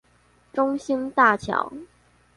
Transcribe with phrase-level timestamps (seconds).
[0.51, 1.71] 中興大橋